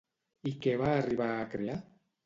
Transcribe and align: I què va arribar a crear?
I 0.51 0.53
què 0.63 0.73
va 0.83 0.89
arribar 0.95 1.31
a 1.37 1.47
crear? 1.57 1.81